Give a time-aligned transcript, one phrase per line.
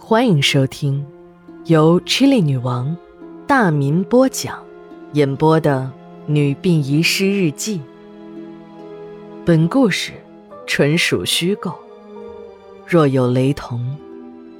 [0.00, 1.04] 欢迎收听
[1.66, 2.96] 由 Chili 女王
[3.46, 4.58] 大民播讲、
[5.12, 5.92] 演播的
[6.32, 7.78] 《女病遗失日记》。
[9.44, 10.12] 本故事
[10.66, 11.74] 纯属虚构，
[12.86, 13.96] 若有雷同，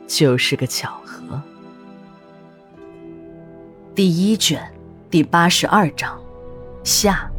[0.06, 1.40] 就是个巧合。
[3.94, 4.62] 第一卷
[5.08, 6.20] 第八十二章
[6.84, 7.30] 下。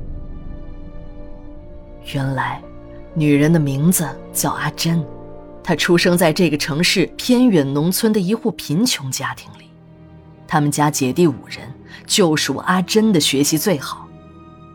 [2.14, 2.60] 原来，
[3.14, 5.06] 女人的名字叫阿珍。
[5.70, 9.70] 他出生在这个城市偏远农村的一户贫穷家庭里，
[10.48, 11.72] 他们家姐弟五人，
[12.08, 14.08] 就属阿珍的学习最好。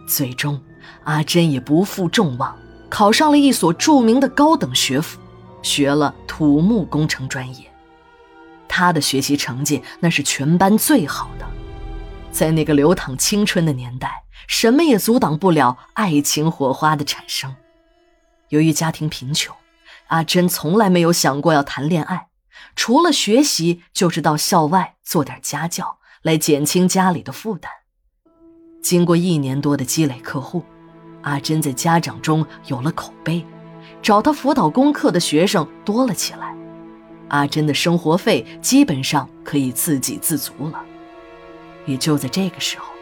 [0.07, 0.63] 最终，
[1.03, 2.57] 阿珍也不负众望，
[2.89, 5.19] 考上了一所著名的高等学府，
[5.63, 7.69] 学了土木工程专业。
[8.69, 11.47] 他的学习成绩那是全班最好的，
[12.31, 17.53] 在那个流淌青春的年代，什么也阻挡不了爱情火花的产生。
[18.51, 19.53] 由于家庭贫穷。
[20.09, 22.29] 阿珍从来没有想过要谈恋爱，
[22.77, 27.71] 除了学习，就是到校外做点家教，来减轻家里的负担。
[28.83, 30.63] 经过一年多的积累客户，
[31.23, 33.45] 阿珍在家长中有了口碑，
[34.03, 36.55] 找她辅导功课的学生多了起来。
[37.29, 40.81] 阿珍的生活费基本上可以自给自足了。
[41.87, 42.93] 也就在这个时候，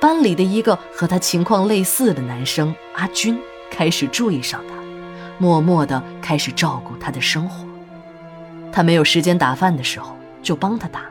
[0.00, 3.38] 班里的一个和他情况类似的男生阿军
[3.70, 4.75] 开始注意上他。
[5.38, 7.66] 默默地开始照顾他的生活，
[8.72, 11.02] 他没有时间打饭的时候就帮他打，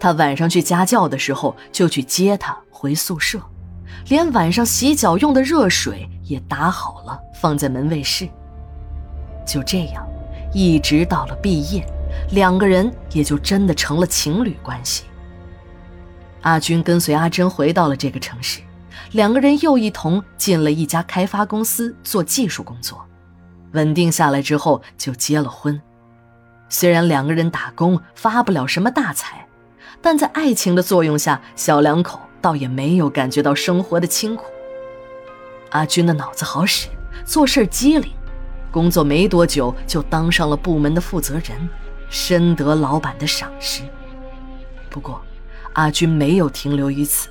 [0.00, 3.40] 他晚上去家教的时候就去接他回宿舍，
[4.08, 8.28] 连晚上洗脚用的热水也打好了放在门卫室。
[9.46, 10.06] 就这样，
[10.52, 11.84] 一直到了毕业，
[12.32, 15.04] 两个人也就真的成了情侣关系。
[16.42, 18.60] 阿军跟随阿珍回到了这个城市，
[19.12, 23.04] 两个人又一同进了一家开发公司做技术工作。
[23.72, 25.80] 稳定下来之后，就结了婚。
[26.68, 29.46] 虽然两个人打工发不了什么大财，
[30.02, 34.44] 但在爱情的作用下，小两口倒也没有感觉到生活的清苦。
[35.70, 36.88] 阿军的脑子好使，
[37.24, 38.12] 做事机灵，
[38.70, 41.68] 工作没多久就当上了部门的负责人，
[42.10, 43.82] 深得老板的赏识。
[44.90, 45.22] 不过，
[45.74, 47.28] 阿军没有停留于此，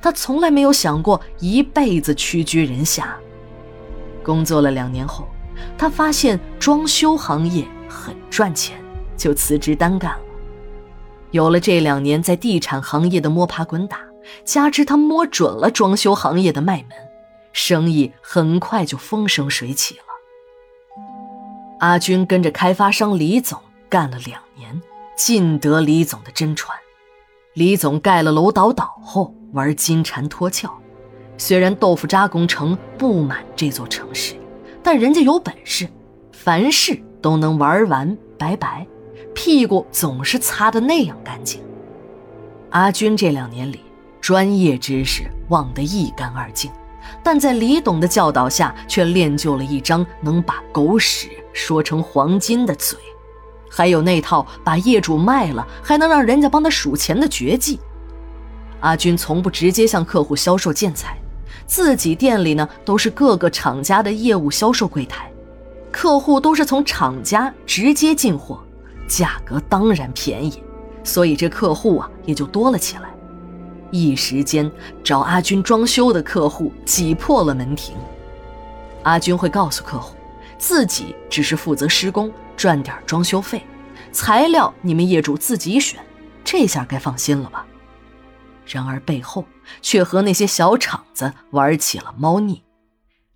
[0.00, 3.16] 他从来没有想过一辈子屈居人下。
[4.22, 5.28] 工作了两年后。
[5.78, 8.78] 他发现装修行业很赚钱，
[9.16, 10.20] 就辞职单干了。
[11.32, 13.98] 有了这两年在地产行业的摸爬滚打，
[14.44, 16.90] 加之他摸准了装修行业的脉门，
[17.52, 20.02] 生意很快就风生水起了。
[21.80, 24.80] 阿军跟着开发商李总干了两年，
[25.16, 26.76] 尽得李总的真传。
[27.54, 30.70] 李总盖了楼倒倒后玩金蝉脱壳，
[31.36, 34.34] 虽然豆腐渣工程布满这座城市。
[34.86, 35.88] 但人家有本事，
[36.30, 38.86] 凡事都能玩完拜拜，
[39.34, 41.60] 屁股总是擦得那样干净。
[42.70, 43.80] 阿军这两年里，
[44.20, 46.70] 专业知识忘得一干二净，
[47.20, 52.96] 但在李董的教导下，却练就了一张能把狗屎说成黄金的嘴，
[53.68, 57.80] 还有那套把业主卖了还能让人家帮他数钱的绝技。
[58.78, 61.18] 阿军从不直接向客户销售建材。
[61.66, 65.30] 自己店里呢，都是各个厂家的业务销售柜台，
[65.90, 68.60] 客户都是从厂家直接进货，
[69.08, 70.62] 价格当然便宜，
[71.02, 73.10] 所以这客户啊也就多了起来。
[73.90, 74.70] 一时间
[75.04, 77.94] 找阿军装修的客户挤破了门庭。
[79.02, 80.16] 阿军会告诉客户，
[80.58, 83.62] 自己只是负责施工，赚点装修费，
[84.12, 86.00] 材料你们业主自己选，
[86.44, 87.64] 这下该放心了吧？
[88.66, 89.44] 然而背后
[89.80, 92.62] 却和那些小厂子玩起了猫腻，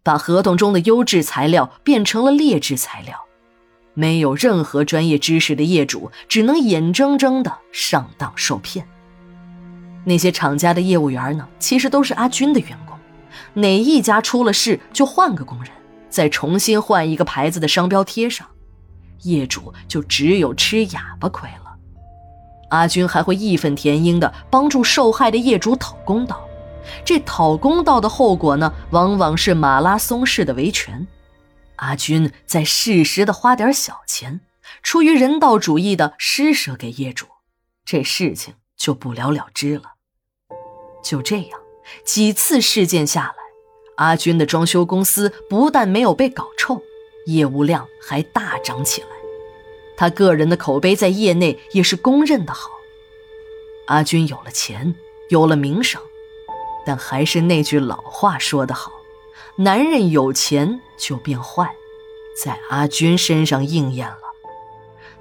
[0.02, 3.18] 把合同中的优质材料变成了劣质材料，
[3.94, 8.86] 没有任何专业知识的业主只能眼睁睁的上当受骗。
[10.04, 12.98] 那些厂家的业务员呢，其实都是阿军的员工，
[13.54, 15.70] 哪一家出了事就换个工人，
[16.08, 18.46] 再重新换一个牌子的商标贴上，
[19.22, 21.69] 业主就只有吃哑巴亏了。
[22.70, 26.48] 阿军还会义愤填膺地帮助受害的业主讨公道，
[27.04, 31.06] 这讨公道的后果呢，往往是马拉松式的维权。
[31.76, 34.40] 阿军在适时的花点小钱，
[34.82, 37.26] 出于人道主义的施舍给业主，
[37.84, 39.94] 这事情就不了了之了。
[41.02, 41.60] 就这样，
[42.04, 43.34] 几次事件下来，
[43.96, 46.82] 阿军的装修公司不但没有被搞臭，
[47.26, 49.08] 业务量还大涨起来。
[50.00, 52.70] 他个人的口碑在业内也是公认的好。
[53.88, 54.94] 阿军有了钱，
[55.28, 56.00] 有了名声，
[56.86, 58.90] 但还是那句老话说得好：
[59.56, 61.70] 男人有钱就变坏，
[62.42, 64.16] 在阿军身上应验了。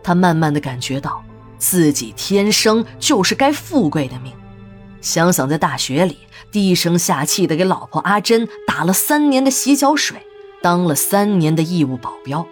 [0.02, 1.26] 他慢慢的感觉到，
[1.58, 4.32] 自己天生就是该富贵的命，
[5.02, 6.20] 想想在大学里
[6.54, 10.26] 低声下气的给老婆阿珍打了三年的洗脚水，
[10.62, 12.48] 当了三年的义务保镖，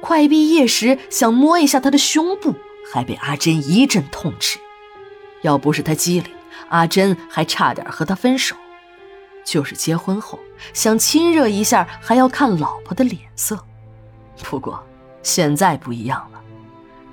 [0.00, 2.54] 快毕业时想摸一下他的胸部，
[2.92, 4.58] 还被阿珍一阵痛斥。
[5.42, 6.32] 要不是他机灵，
[6.68, 8.56] 阿珍还差点和他分手。
[9.44, 10.38] 就是结婚后
[10.74, 13.58] 想亲热一下，还要看老婆的脸色。
[14.42, 14.84] 不过
[15.22, 16.40] 现在不一样了，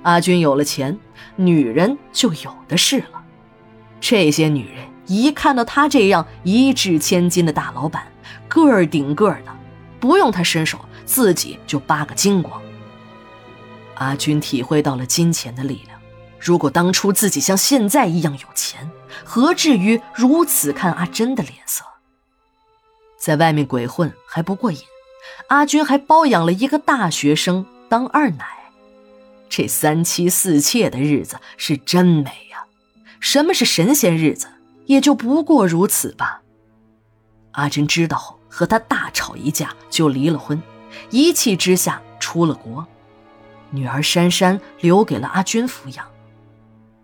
[0.02, 0.98] 阿军有了钱，
[1.36, 3.22] 女人就有的是了。
[4.00, 8.06] 这些女人一看到他这样一掷千金的大老板，
[8.48, 9.56] 个儿顶个儿的，
[9.98, 12.60] 不用他伸手，自己就扒个精光。
[13.94, 15.98] 阿军体会到了金钱的力量。
[16.38, 18.90] 如果当初自己像现在一样有钱，
[19.24, 21.82] 何至于如此看阿珍的脸色？
[23.18, 24.78] 在外面鬼混还不过瘾，
[25.48, 28.46] 阿军还包养了一个大学生当二奶，
[29.48, 32.66] 这三妻四妾的日子是真美呀！
[33.18, 34.46] 什么是神仙日子？
[34.84, 36.42] 也就不过如此吧。
[37.52, 40.62] 阿珍知道后，和他大吵一架，就离了婚，
[41.10, 42.86] 一气之下出了国，
[43.70, 46.06] 女儿珊珊留给了阿军抚养。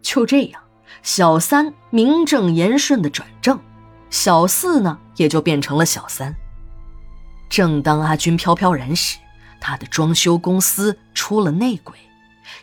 [0.00, 0.60] 就这样，
[1.02, 3.58] 小三名正言顺的转正，
[4.10, 6.34] 小四呢也就变成了小三。
[7.48, 9.18] 正当阿军飘飘然时，
[9.60, 11.94] 他的装修公司出了内鬼，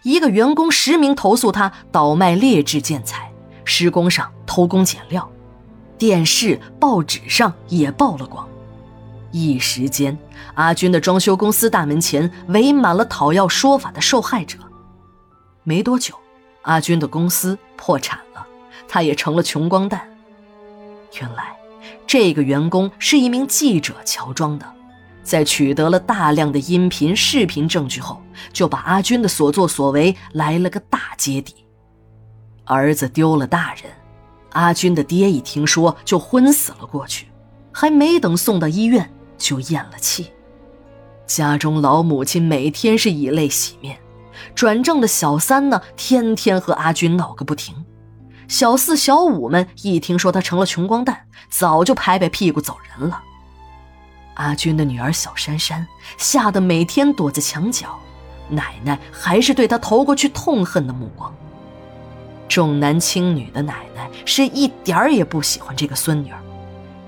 [0.01, 3.31] 一个员工实名投诉他倒卖劣质建材，
[3.63, 5.31] 施工上偷工减料，
[5.95, 8.48] 电视、报纸上也曝了光。
[9.31, 10.17] 一时间，
[10.55, 14.57] 阿军的装修公司大门前围满了讨要说法的受害者。
[15.63, 16.15] 没多久。
[16.63, 18.45] 阿军的公司破产了，
[18.87, 20.07] 他也成了穷光蛋。
[21.19, 21.55] 原来，
[22.05, 24.65] 这个员工是一名记者乔装的，
[25.23, 28.21] 在取得了大量的音频、视频证据后，
[28.51, 31.55] 就把阿军的所作所为来了个大揭底。
[32.65, 33.85] 儿子丢了大人，
[34.51, 37.29] 阿军的爹一听说就昏死了过去，
[37.71, 39.09] 还没等送到医院
[39.39, 40.31] 就咽了气。
[41.25, 43.97] 家中老母亲每天是以泪洗面。
[44.53, 47.75] 转正的小三呢，天天和阿军闹个不停。
[48.47, 53.21] 小四、小五们一听说他成了穷光蛋，早就拍拍屁股走人了。
[54.35, 55.85] 阿军的女儿小珊珊
[56.17, 57.99] 吓得每天躲在墙角，
[58.49, 61.33] 奶奶还是对他投过去痛恨的目光。
[62.47, 66.39] 重男轻女的奶奶是一点儿也不喜欢这个孙女儿。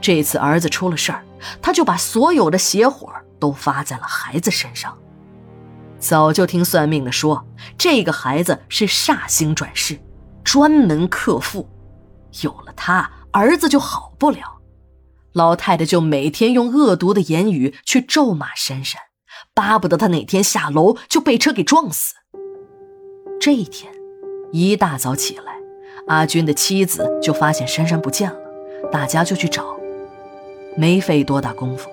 [0.01, 1.23] 这次儿子出了事儿，
[1.61, 4.97] 他就把所有的邪火都发在了孩子身上。
[5.99, 7.45] 早就听算命的说，
[7.77, 9.99] 这个孩子是煞星转世，
[10.43, 11.69] 专门克父。
[12.41, 14.59] 有了他，儿子就好不了。
[15.33, 19.01] 老太太就每天用恶毒的言语去咒骂珊珊，
[19.53, 22.15] 巴不得他哪天下楼就被车给撞死。
[23.39, 23.93] 这一天，
[24.51, 25.53] 一大早起来，
[26.07, 28.39] 阿军的妻子就发现珊珊不见了，
[28.91, 29.80] 大家就去找。
[30.81, 31.91] 没费多大功夫，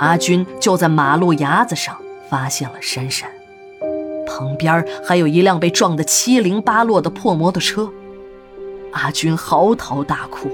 [0.00, 1.96] 阿军就在马路牙子上
[2.28, 3.26] 发现了珊珊。
[4.26, 7.90] 旁边还有一辆被撞得七零八落的破摩托车，
[8.92, 10.50] 阿军嚎啕大哭。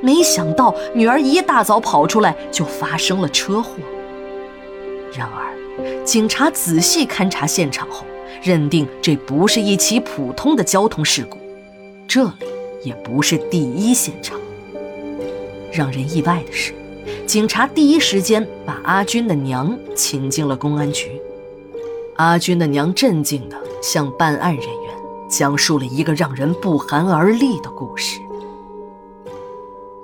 [0.00, 3.74] 没想到女儿一大早跑出来，就发生了车祸。
[5.16, 8.04] 然而，警察仔细勘察现场后，
[8.42, 11.38] 认定这不是一起普通的交通事故，
[12.08, 12.46] 这里
[12.82, 14.36] 也不是第一现场。
[15.70, 16.74] 让人意外的是，
[17.26, 21.20] 警察第一时间把阿军的娘请进了公安局。
[22.16, 24.94] 阿军的娘镇静地向办案人员
[25.28, 28.20] 讲述了一个让人不寒而栗的故事。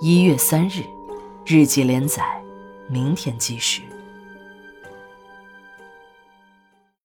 [0.01, 0.83] 一月三日，
[1.45, 2.23] 日记连载，
[2.89, 3.90] 明天继续。